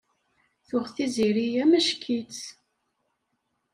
Tuɣ 0.67 0.85
Tiziri 0.95 1.47
amack-itt. 1.63 2.41